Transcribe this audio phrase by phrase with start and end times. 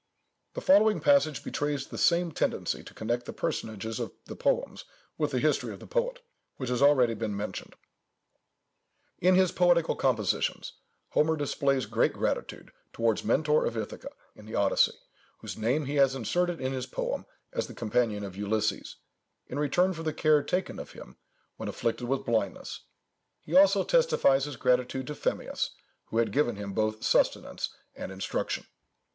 [0.55, 4.83] The following passage betrays the same tendency to connect the personages of the poems
[5.15, 6.21] with the history of the poet,
[6.57, 7.75] which has already been mentioned:—
[9.19, 10.73] "In his poetical compositions
[11.09, 14.97] Homer displays great gratitude towards Mentor of Ithaca, in the Odyssey,
[15.37, 18.95] whose name he has inserted in his poem as the companion of Ulysses,
[19.45, 21.17] in return for the care taken of him
[21.57, 22.85] when afflicted with blindness.
[23.39, 25.69] He also testifies his gratitude to Phemius,
[26.05, 28.65] who had given him both sustenance and instruction."